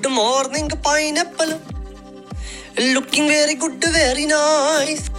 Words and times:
good 0.00 0.12
morning 0.12 0.68
pineapple. 0.82 1.58
Looking 2.94 3.26
very 3.26 3.54
good, 3.54 3.82
very 3.92 4.26
nice. 4.26 5.10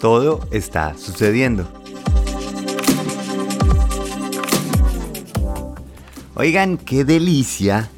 Todo 0.00 0.46
está 0.50 0.94
sucediendo. 0.98 1.66
Oigan, 6.34 6.76
qué 6.76 7.04
delicia 7.04 7.88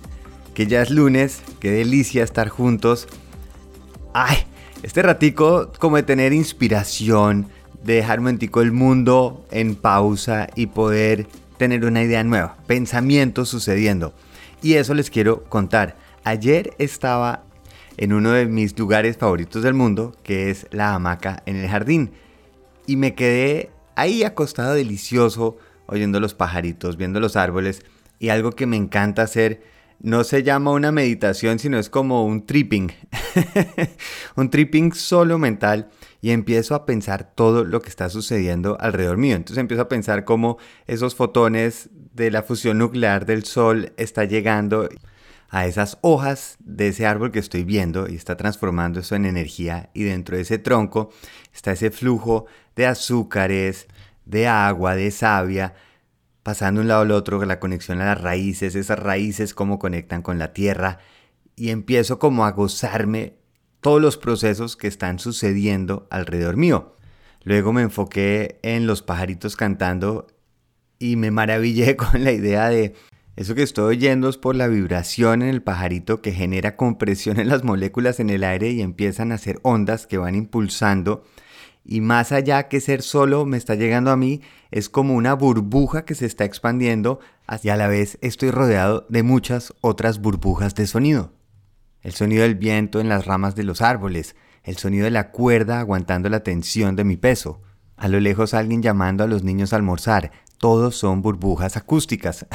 que 0.54 0.66
ya 0.66 0.82
es 0.82 0.90
lunes, 0.90 1.40
qué 1.58 1.70
delicia 1.70 2.22
estar 2.22 2.48
juntos. 2.48 3.08
Ay, 4.14 4.36
este 4.82 5.02
ratico 5.02 5.72
como 5.78 5.96
de 5.96 6.04
tener 6.04 6.32
inspiración, 6.32 7.48
de 7.82 7.94
dejar 7.94 8.20
un 8.20 8.26
momentico 8.26 8.60
el 8.60 8.70
mundo 8.70 9.44
en 9.50 9.74
pausa 9.74 10.48
y 10.54 10.66
poder 10.66 11.26
tener 11.56 11.84
una 11.84 12.02
idea 12.02 12.22
nueva, 12.22 12.56
pensamientos 12.68 13.48
sucediendo. 13.48 14.14
Y 14.62 14.74
eso 14.74 14.94
les 14.94 15.10
quiero 15.10 15.44
contar. 15.44 15.96
Ayer 16.24 16.74
estaba 16.78 17.44
en 17.96 18.12
uno 18.12 18.32
de 18.32 18.46
mis 18.46 18.78
lugares 18.78 19.16
favoritos 19.16 19.62
del 19.62 19.74
mundo, 19.74 20.14
que 20.22 20.50
es 20.50 20.66
la 20.70 20.94
hamaca 20.94 21.42
en 21.46 21.56
el 21.56 21.68
jardín. 21.68 22.12
Y 22.86 22.96
me 22.96 23.14
quedé 23.14 23.70
ahí 23.94 24.24
acostado 24.24 24.74
delicioso, 24.74 25.58
oyendo 25.86 26.20
los 26.20 26.34
pajaritos, 26.34 26.96
viendo 26.96 27.20
los 27.20 27.36
árboles. 27.36 27.82
Y 28.18 28.30
algo 28.30 28.52
que 28.52 28.66
me 28.66 28.76
encanta 28.76 29.22
hacer, 29.22 29.62
no 30.00 30.24
se 30.24 30.42
llama 30.42 30.72
una 30.72 30.92
meditación, 30.92 31.58
sino 31.58 31.78
es 31.78 31.90
como 31.90 32.24
un 32.24 32.46
tripping. 32.46 32.92
un 34.36 34.50
tripping 34.50 34.92
solo 34.92 35.38
mental 35.38 35.88
y 36.20 36.30
empiezo 36.30 36.74
a 36.74 36.84
pensar 36.84 37.32
todo 37.34 37.64
lo 37.64 37.80
que 37.80 37.88
está 37.88 38.08
sucediendo 38.08 38.76
alrededor 38.80 39.16
mío. 39.16 39.36
Entonces 39.36 39.60
empiezo 39.60 39.82
a 39.82 39.88
pensar 39.88 40.24
cómo 40.24 40.58
esos 40.86 41.14
fotones 41.14 41.90
de 42.14 42.30
la 42.30 42.42
fusión 42.42 42.78
nuclear 42.78 43.26
del 43.26 43.44
Sol 43.44 43.92
está 43.96 44.24
llegando 44.24 44.88
a 45.50 45.66
esas 45.66 45.98
hojas 46.02 46.56
de 46.60 46.88
ese 46.88 47.06
árbol 47.06 47.32
que 47.32 47.38
estoy 47.38 47.64
viendo 47.64 48.08
y 48.08 48.16
está 48.16 48.36
transformando 48.36 49.00
eso 49.00 49.14
en 49.14 49.24
energía 49.24 49.90
y 49.94 50.02
dentro 50.02 50.36
de 50.36 50.42
ese 50.42 50.58
tronco 50.58 51.10
está 51.54 51.72
ese 51.72 51.90
flujo 51.90 52.46
de 52.76 52.86
azúcares, 52.86 53.86
de 54.26 54.46
agua, 54.46 54.94
de 54.94 55.10
savia, 55.10 55.74
pasando 56.42 56.80
de 56.80 56.82
un 56.82 56.88
lado 56.88 57.02
al 57.02 57.12
otro, 57.12 57.42
la 57.44 57.60
conexión 57.60 58.00
a 58.00 58.06
las 58.06 58.20
raíces, 58.20 58.74
esas 58.74 58.98
raíces 58.98 59.54
cómo 59.54 59.78
conectan 59.78 60.20
con 60.20 60.38
la 60.38 60.52
tierra 60.52 60.98
y 61.56 61.70
empiezo 61.70 62.18
como 62.18 62.44
a 62.44 62.52
gozarme 62.52 63.37
todos 63.80 64.00
los 64.00 64.16
procesos 64.16 64.76
que 64.76 64.88
están 64.88 65.18
sucediendo 65.18 66.06
alrededor 66.10 66.56
mío. 66.56 66.96
Luego 67.44 67.72
me 67.72 67.82
enfoqué 67.82 68.58
en 68.62 68.86
los 68.86 69.02
pajaritos 69.02 69.56
cantando 69.56 70.26
y 70.98 71.16
me 71.16 71.30
maravillé 71.30 71.96
con 71.96 72.24
la 72.24 72.32
idea 72.32 72.68
de 72.68 72.94
eso 73.36 73.54
que 73.54 73.62
estoy 73.62 73.96
oyendo 73.96 74.28
es 74.28 74.36
por 74.36 74.56
la 74.56 74.66
vibración 74.66 75.42
en 75.42 75.48
el 75.48 75.62
pajarito 75.62 76.20
que 76.20 76.32
genera 76.32 76.74
compresión 76.74 77.38
en 77.38 77.48
las 77.48 77.62
moléculas 77.62 78.18
en 78.18 78.30
el 78.30 78.42
aire 78.42 78.70
y 78.70 78.82
empiezan 78.82 79.30
a 79.30 79.36
hacer 79.36 79.60
ondas 79.62 80.08
que 80.08 80.18
van 80.18 80.34
impulsando. 80.34 81.24
Y 81.84 82.00
más 82.00 82.32
allá 82.32 82.66
que 82.66 82.80
ser 82.80 83.00
solo 83.00 83.46
me 83.46 83.56
está 83.56 83.76
llegando 83.76 84.10
a 84.10 84.16
mí, 84.16 84.42
es 84.72 84.88
como 84.88 85.14
una 85.14 85.34
burbuja 85.34 86.04
que 86.04 86.16
se 86.16 86.26
está 86.26 86.44
expandiendo 86.44 87.20
y 87.62 87.68
a 87.68 87.76
la 87.76 87.86
vez 87.86 88.18
estoy 88.22 88.50
rodeado 88.50 89.06
de 89.08 89.22
muchas 89.22 89.72
otras 89.80 90.20
burbujas 90.20 90.74
de 90.74 90.88
sonido 90.88 91.37
el 92.02 92.12
sonido 92.12 92.42
del 92.42 92.54
viento 92.54 93.00
en 93.00 93.08
las 93.08 93.26
ramas 93.26 93.54
de 93.54 93.64
los 93.64 93.82
árboles, 93.82 94.36
el 94.62 94.76
sonido 94.76 95.04
de 95.04 95.10
la 95.10 95.30
cuerda 95.30 95.80
aguantando 95.80 96.28
la 96.28 96.40
tensión 96.42 96.96
de 96.96 97.04
mi 97.04 97.16
peso. 97.16 97.60
A 97.96 98.08
lo 98.08 98.20
lejos 98.20 98.54
alguien 98.54 98.82
llamando 98.82 99.24
a 99.24 99.26
los 99.26 99.42
niños 99.42 99.72
a 99.72 99.76
almorzar. 99.76 100.30
Todos 100.58 100.96
son 100.96 101.22
burbujas 101.22 101.76
acústicas. 101.76 102.46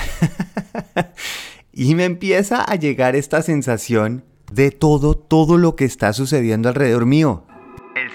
y 1.74 1.96
me 1.96 2.06
empieza 2.06 2.62
a 2.62 2.76
llegar 2.76 3.16
esta 3.16 3.42
sensación 3.42 4.26
de 4.52 4.72
todo, 4.72 5.16
todo 5.16 5.58
lo 5.58 5.76
que 5.76 5.86
está 5.86 6.14
sucediendo 6.14 6.70
alrededor 6.70 7.06
mío. 7.06 7.46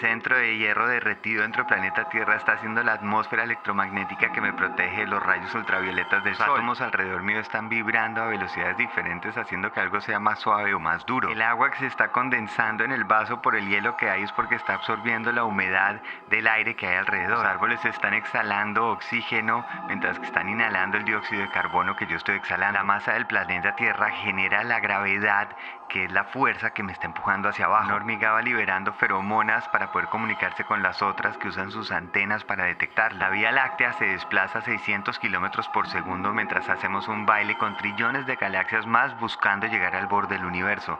Centro 0.00 0.36
de 0.36 0.56
hierro 0.56 0.86
derretido 0.86 1.42
dentro 1.42 1.64
del 1.64 1.69
planeta 1.69 2.09
Tierra 2.09 2.36
está 2.36 2.53
haciendo 2.53 2.82
la 2.84 2.92
atmósfera 2.92 3.42
electromagnética 3.42 4.32
que 4.32 4.41
me 4.41 4.53
protege 4.53 5.00
de 5.00 5.06
los 5.06 5.22
rayos 5.22 5.53
ultravioletas 5.54 6.22
del 6.22 6.36
sol. 6.36 6.47
Los 6.47 6.56
átomos 6.56 6.81
alrededor 6.81 7.22
mío 7.22 7.41
están 7.41 7.69
vibrando 7.69 8.22
a 8.22 8.26
velocidades 8.26 8.76
diferentes 8.76 9.37
haciendo 9.37 9.72
que 9.72 9.81
algo 9.81 10.00
sea 10.00 10.20
más 10.20 10.38
suave 10.38 10.72
o 10.72 10.78
más 10.78 11.04
duro. 11.04 11.28
El 11.28 11.42
agua 11.42 11.70
que 11.70 11.78
se 11.78 11.87
está 11.87 12.12
condensando 12.12 12.84
en 12.84 12.92
el 12.92 13.04
vaso 13.04 13.42
por 13.42 13.56
el 13.56 13.69
hielo 13.69 13.97
que 13.97 14.08
hay 14.08 14.22
es 14.22 14.32
porque 14.32 14.54
está 14.54 14.75
absorbiendo 14.75 15.32
la 15.32 15.44
humedad 15.44 16.00
del 16.31 16.47
aire 16.47 16.76
que 16.76 16.87
hay 16.87 16.97
alrededor. 16.97 17.38
Los 17.38 17.47
árboles 17.47 17.84
están 17.84 18.14
exhalando 18.14 18.91
oxígeno 18.91 19.64
mientras 19.88 20.19
que 20.19 20.26
están 20.26 20.48
inhalando 20.48 20.97
el 20.97 21.04
dióxido 21.04 21.42
de 21.42 21.50
carbono 21.50 21.97
que 21.97 22.06
yo 22.06 22.16
estoy 22.16 22.37
exhalando. 22.37 22.78
La 22.78 22.84
masa 22.84 23.14
del 23.14 23.26
planeta 23.26 23.75
Tierra 23.75 24.10
genera 24.10 24.62
la 24.62 24.78
gravedad 24.78 25.48
que 25.88 26.04
es 26.04 26.12
la 26.12 26.25
fuerza 26.25 26.70
que 26.70 26.82
me 26.82 26.92
está 26.92 27.06
empujando 27.06 27.48
hacia 27.48 27.64
abajo. 27.64 27.87
Una 27.87 27.97
hormiga 27.97 28.32
va 28.32 28.42
liberando 28.42 28.92
feromonas 28.92 29.66
para 29.69 29.88
poder 29.93 30.09
comunicarse 30.09 30.65
con 30.65 30.82
las 30.82 31.03
otras 31.03 31.37
que 31.38 31.49
usan 31.49 31.71
sus 31.71 31.91
antenas 31.91 32.44
para 32.44 32.65
detectar. 32.65 33.15
La 33.15 33.31
Vía 33.31 33.53
Láctea 33.53 33.93
se 33.94 34.04
desplaza 34.04 34.60
a 34.60 34.65
600 34.65 35.19
kilómetros 35.19 35.69
por 35.69 35.88
segundo 35.88 36.32
mientras 36.32 36.69
hacemos 36.69 37.09
un 37.09 37.26
baile 37.26 37.56
con 37.59 37.76
trillones 37.76 38.26
de 38.26 38.37
galaxias 38.37 38.87
más 38.87 39.19
buscando 39.21 39.66
llegar 39.66 39.97
al 39.97 40.06
borde 40.06 40.37
del 40.37 40.44
universo. 40.44 40.99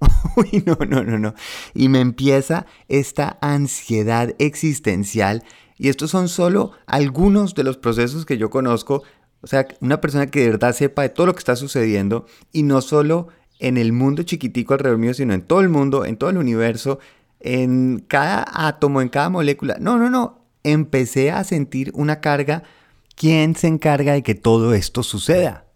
Uy, 0.36 0.62
no, 0.66 0.76
no, 0.86 1.02
no, 1.02 1.18
no. 1.18 1.34
Y 1.74 1.88
me 1.88 2.00
empieza 2.00 2.66
esta 2.88 3.38
ansiedad 3.40 4.34
existencial. 4.38 5.44
Y 5.78 5.88
estos 5.88 6.10
son 6.10 6.28
solo 6.28 6.72
algunos 6.86 7.54
de 7.54 7.64
los 7.64 7.76
procesos 7.76 8.26
que 8.26 8.38
yo 8.38 8.50
conozco. 8.50 9.02
O 9.40 9.46
sea, 9.46 9.66
una 9.80 10.00
persona 10.00 10.26
que 10.26 10.40
de 10.40 10.50
verdad 10.50 10.72
sepa 10.72 11.02
de 11.02 11.08
todo 11.08 11.26
lo 11.26 11.34
que 11.34 11.40
está 11.40 11.56
sucediendo 11.56 12.26
y 12.52 12.62
no 12.62 12.80
solo 12.80 13.28
en 13.58 13.76
el 13.76 13.92
mundo 13.92 14.24
chiquitico 14.24 14.74
alrededor 14.74 14.98
mío, 14.98 15.14
sino 15.14 15.34
en 15.34 15.42
todo 15.42 15.60
el 15.60 15.68
mundo, 15.68 16.04
en 16.04 16.16
todo 16.16 16.30
el 16.30 16.36
universo, 16.36 16.98
en 17.42 18.04
cada 18.08 18.44
átomo, 18.52 19.00
en 19.00 19.08
cada 19.08 19.28
molécula. 19.28 19.76
No, 19.80 19.98
no, 19.98 20.10
no. 20.10 20.46
Empecé 20.62 21.30
a 21.30 21.44
sentir 21.44 21.90
una 21.94 22.20
carga. 22.20 22.62
¿Quién 23.16 23.56
se 23.56 23.66
encarga 23.66 24.12
de 24.12 24.22
que 24.22 24.34
todo 24.34 24.74
esto 24.74 25.02
suceda? 25.02 25.66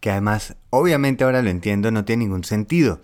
Que 0.00 0.10
además, 0.10 0.56
obviamente 0.70 1.24
ahora 1.24 1.42
lo 1.42 1.50
entiendo, 1.50 1.90
no 1.90 2.04
tiene 2.04 2.24
ningún 2.24 2.44
sentido. 2.44 3.00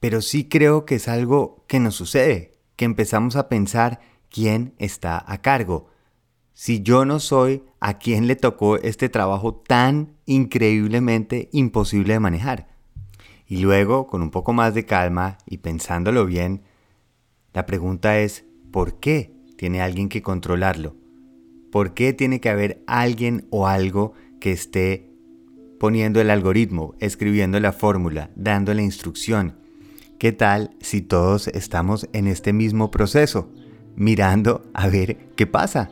Pero 0.00 0.22
sí 0.22 0.48
creo 0.48 0.84
que 0.84 0.96
es 0.96 1.08
algo 1.08 1.64
que 1.66 1.80
nos 1.80 1.94
sucede, 1.94 2.52
que 2.76 2.84
empezamos 2.84 3.36
a 3.36 3.48
pensar 3.48 4.00
quién 4.30 4.74
está 4.78 5.22
a 5.26 5.42
cargo. 5.42 5.90
Si 6.54 6.82
yo 6.82 7.04
no 7.04 7.18
soy, 7.18 7.64
¿a 7.80 7.98
quién 7.98 8.26
le 8.26 8.36
tocó 8.36 8.76
este 8.76 9.08
trabajo 9.08 9.54
tan 9.54 10.16
increíblemente 10.26 11.48
imposible 11.52 12.14
de 12.14 12.20
manejar? 12.20 12.68
Y 13.46 13.58
luego, 13.58 14.06
con 14.06 14.22
un 14.22 14.30
poco 14.30 14.52
más 14.52 14.74
de 14.74 14.86
calma 14.86 15.38
y 15.46 15.58
pensándolo 15.58 16.24
bien, 16.24 16.62
la 17.54 17.66
pregunta 17.66 18.18
es, 18.18 18.46
¿por 18.70 18.98
qué 18.98 19.34
tiene 19.56 19.82
alguien 19.82 20.08
que 20.08 20.22
controlarlo? 20.22 20.96
¿Por 21.70 21.94
qué 21.94 22.12
tiene 22.12 22.40
que 22.40 22.48
haber 22.48 22.82
alguien 22.86 23.46
o 23.50 23.66
algo 23.66 24.14
que 24.40 24.52
esté 24.52 25.10
poniendo 25.78 26.20
el 26.20 26.30
algoritmo, 26.30 26.94
escribiendo 26.98 27.60
la 27.60 27.72
fórmula, 27.72 28.30
dando 28.36 28.72
la 28.72 28.82
instrucción? 28.82 29.56
¿Qué 30.18 30.32
tal 30.32 30.76
si 30.80 31.02
todos 31.02 31.48
estamos 31.48 32.08
en 32.12 32.26
este 32.26 32.52
mismo 32.52 32.90
proceso, 32.90 33.50
mirando 33.96 34.62
a 34.72 34.88
ver 34.88 35.30
qué 35.36 35.46
pasa? 35.46 35.90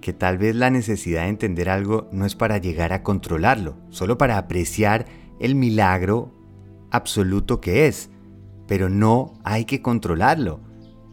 Que 0.00 0.12
tal 0.12 0.38
vez 0.38 0.54
la 0.54 0.70
necesidad 0.70 1.24
de 1.24 1.30
entender 1.30 1.68
algo 1.68 2.08
no 2.12 2.24
es 2.24 2.34
para 2.34 2.58
llegar 2.58 2.92
a 2.92 3.02
controlarlo, 3.02 3.76
solo 3.90 4.16
para 4.16 4.38
apreciar 4.38 5.06
el 5.40 5.54
milagro 5.54 6.32
absoluto 6.90 7.60
que 7.60 7.86
es, 7.88 8.10
pero 8.68 8.88
no 8.88 9.32
hay 9.42 9.64
que 9.64 9.82
controlarlo. 9.82 10.60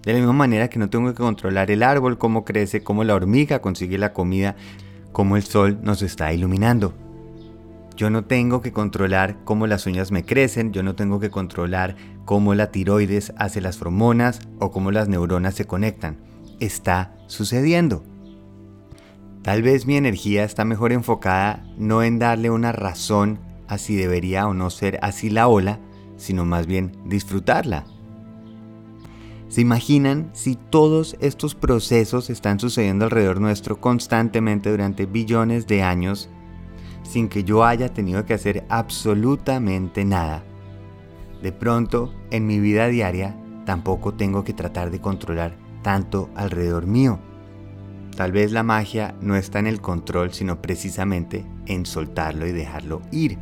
De 0.03 0.13
la 0.13 0.19
misma 0.19 0.33
manera 0.33 0.69
que 0.69 0.77
no 0.77 0.89
tengo 0.91 1.07
que 1.09 1.15
controlar 1.15 1.71
el 1.71 1.81
árbol, 1.81 2.19
cómo 2.19 2.45
crece, 2.45 2.83
cómo 2.83 3.03
la 3.03 3.15
hormiga 3.15 3.59
consigue 3.59 3.97
la 3.97 4.13
comida, 4.13 4.55
cómo 5.11 5.35
el 5.35 5.43
sol 5.43 5.79
nos 5.81 6.03
está 6.03 6.31
iluminando. 6.31 6.93
Yo 7.95 8.09
no 8.09 8.25
tengo 8.25 8.61
que 8.61 8.73
controlar 8.73 9.37
cómo 9.45 9.65
las 9.65 9.87
uñas 9.87 10.11
me 10.11 10.25
crecen, 10.25 10.73
yo 10.73 10.83
no 10.83 10.95
tengo 10.95 11.19
que 11.19 11.31
controlar 11.31 11.95
cómo 12.25 12.53
la 12.53 12.69
tiroides 12.69 13.33
hace 13.37 13.61
las 13.61 13.81
hormonas 13.81 14.41
o 14.59 14.69
cómo 14.69 14.91
las 14.91 15.07
neuronas 15.07 15.55
se 15.55 15.65
conectan. 15.65 16.17
Está 16.59 17.15
sucediendo. 17.27 18.03
Tal 19.41 19.61
vez 19.63 19.85
mi 19.85 19.95
energía 19.95 20.43
está 20.43 20.65
mejor 20.65 20.91
enfocada 20.91 21.65
no 21.77 22.03
en 22.03 22.19
darle 22.19 22.49
una 22.49 22.71
razón 22.71 23.39
así 23.67 23.95
debería 23.95 24.47
o 24.47 24.53
no 24.53 24.69
ser 24.69 24.99
así 25.01 25.29
la 25.29 25.47
ola, 25.47 25.79
sino 26.17 26.45
más 26.45 26.67
bien 26.67 26.91
disfrutarla. 27.05 27.85
¿Se 29.47 29.61
imaginan 29.61 30.31
si 30.33 30.55
todos 30.55 31.15
estos 31.19 31.55
procesos 31.55 32.29
están 32.29 32.59
sucediendo 32.59 33.05
alrededor 33.05 33.39
nuestro 33.39 33.79
constantemente 33.79 34.69
durante 34.69 35.05
billones 35.05 35.67
de 35.67 35.83
años 35.83 36.29
sin 37.03 37.29
que 37.29 37.43
yo 37.43 37.63
haya 37.63 37.93
tenido 37.93 38.25
que 38.25 38.33
hacer 38.33 38.65
absolutamente 38.69 40.03
nada? 40.03 40.43
De 41.41 41.51
pronto, 41.51 42.11
en 42.31 42.47
mi 42.47 42.59
vida 42.59 42.87
diaria, 42.87 43.37
tampoco 43.65 44.13
tengo 44.13 44.43
que 44.43 44.53
tratar 44.53 44.89
de 44.91 44.99
controlar 44.99 45.55
tanto 45.83 46.29
alrededor 46.35 46.87
mío. 46.87 47.19
Tal 48.15 48.31
vez 48.31 48.51
la 48.51 48.63
magia 48.63 49.15
no 49.21 49.35
está 49.35 49.59
en 49.59 49.67
el 49.67 49.79
control, 49.79 50.33
sino 50.33 50.61
precisamente 50.61 51.45
en 51.67 51.85
soltarlo 51.85 52.47
y 52.47 52.51
dejarlo 52.51 53.01
ir 53.11 53.37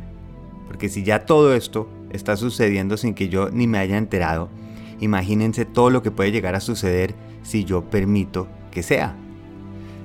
Porque 0.66 0.88
si 0.88 1.02
ya 1.02 1.26
todo 1.26 1.54
esto 1.54 1.88
está 2.14 2.36
sucediendo 2.36 2.96
sin 2.96 3.14
que 3.14 3.28
yo 3.28 3.50
ni 3.50 3.66
me 3.66 3.78
haya 3.78 3.98
enterado, 3.98 4.48
imagínense 5.00 5.64
todo 5.64 5.90
lo 5.90 6.02
que 6.02 6.10
puede 6.10 6.32
llegar 6.32 6.54
a 6.54 6.60
suceder 6.60 7.14
si 7.42 7.64
yo 7.64 7.90
permito 7.90 8.48
que 8.70 8.82
sea. 8.82 9.16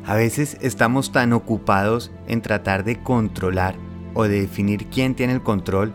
A 0.05 0.15
veces 0.15 0.57
estamos 0.61 1.11
tan 1.11 1.33
ocupados 1.33 2.11
en 2.27 2.41
tratar 2.41 2.83
de 2.83 3.01
controlar 3.01 3.75
o 4.15 4.23
de 4.23 4.41
definir 4.41 4.87
quién 4.87 5.13
tiene 5.13 5.33
el 5.33 5.43
control 5.43 5.93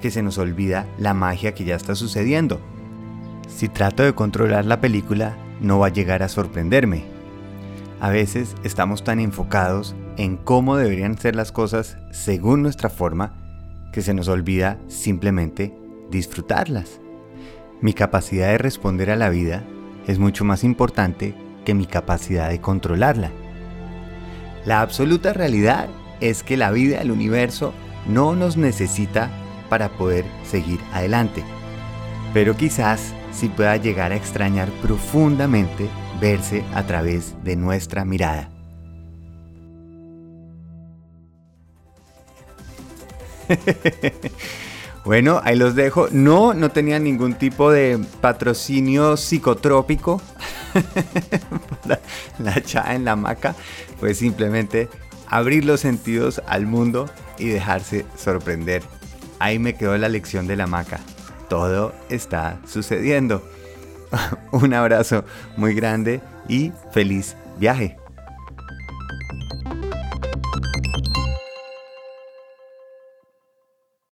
que 0.00 0.10
se 0.10 0.22
nos 0.22 0.38
olvida 0.38 0.86
la 0.98 1.14
magia 1.14 1.54
que 1.54 1.64
ya 1.64 1.74
está 1.74 1.94
sucediendo. 1.94 2.60
Si 3.48 3.68
trato 3.68 4.02
de 4.02 4.14
controlar 4.14 4.66
la 4.66 4.80
película, 4.80 5.36
no 5.60 5.78
va 5.78 5.88
a 5.88 5.92
llegar 5.92 6.22
a 6.22 6.28
sorprenderme. 6.28 7.04
A 8.00 8.10
veces 8.10 8.54
estamos 8.62 9.04
tan 9.04 9.18
enfocados 9.18 9.96
en 10.16 10.36
cómo 10.36 10.76
deberían 10.76 11.18
ser 11.18 11.34
las 11.34 11.50
cosas 11.50 11.96
según 12.10 12.62
nuestra 12.62 12.90
forma 12.90 13.45
que 13.96 14.02
se 14.02 14.12
nos 14.12 14.28
olvida 14.28 14.78
simplemente 14.88 15.74
disfrutarlas. 16.10 17.00
Mi 17.80 17.94
capacidad 17.94 18.48
de 18.48 18.58
responder 18.58 19.10
a 19.10 19.16
la 19.16 19.30
vida 19.30 19.64
es 20.06 20.18
mucho 20.18 20.44
más 20.44 20.64
importante 20.64 21.34
que 21.64 21.72
mi 21.72 21.86
capacidad 21.86 22.50
de 22.50 22.60
controlarla. 22.60 23.30
La 24.66 24.82
absoluta 24.82 25.32
realidad 25.32 25.88
es 26.20 26.42
que 26.42 26.58
la 26.58 26.72
vida, 26.72 27.00
el 27.00 27.10
universo, 27.10 27.72
no 28.06 28.36
nos 28.36 28.58
necesita 28.58 29.30
para 29.70 29.88
poder 29.88 30.26
seguir 30.44 30.78
adelante. 30.92 31.42
Pero 32.34 32.54
quizás 32.54 33.14
sí 33.32 33.48
pueda 33.48 33.78
llegar 33.78 34.12
a 34.12 34.16
extrañar 34.16 34.68
profundamente 34.82 35.88
verse 36.20 36.64
a 36.74 36.82
través 36.82 37.34
de 37.44 37.56
nuestra 37.56 38.04
mirada. 38.04 38.55
bueno, 45.04 45.40
ahí 45.44 45.56
los 45.56 45.74
dejo. 45.74 46.08
No, 46.10 46.54
no 46.54 46.70
tenía 46.70 46.98
ningún 46.98 47.34
tipo 47.34 47.70
de 47.70 47.98
patrocinio 48.20 49.16
psicotrópico 49.16 50.20
para 51.82 52.00
la 52.38 52.62
chá 52.62 52.94
en 52.94 53.04
la 53.04 53.12
hamaca. 53.12 53.54
Pues 54.00 54.18
simplemente 54.18 54.88
abrir 55.28 55.64
los 55.64 55.80
sentidos 55.80 56.42
al 56.46 56.66
mundo 56.66 57.08
y 57.38 57.48
dejarse 57.48 58.06
sorprender. 58.16 58.82
Ahí 59.38 59.58
me 59.58 59.74
quedó 59.74 59.96
la 59.98 60.08
lección 60.08 60.46
de 60.46 60.56
la 60.56 60.64
hamaca. 60.64 61.00
Todo 61.48 61.94
está 62.08 62.58
sucediendo. 62.66 63.42
Un 64.52 64.74
abrazo 64.74 65.24
muy 65.56 65.74
grande 65.74 66.20
y 66.48 66.72
feliz 66.92 67.36
viaje. 67.58 67.96